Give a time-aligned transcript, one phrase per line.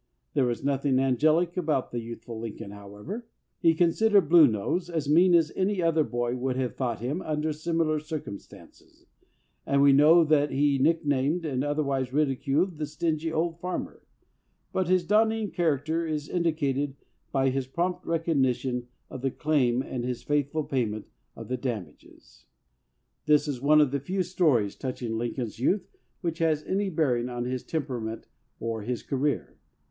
[0.33, 3.27] There was nothing angelic about the youthful Lincoln, however.
[3.59, 7.21] He con sidered "Blue Nose" as mean as any other boy would have thought him
[7.21, 9.05] under similar circum stances,
[9.63, 14.01] and we know that he nicknamed and otherwise ridiculed the stingy old farmer;
[14.73, 16.95] but his dawning character is indicated
[17.31, 21.05] by his prompt recognition of the claim and his faithful pay ment
[21.35, 22.47] of the damages.
[23.27, 25.87] 9 LINCOLN THE LAWYER This is one of the few stories touching Lin coln's youth
[26.21, 28.23] which has any bearing on his tem perament
[28.59, 29.59] or his career.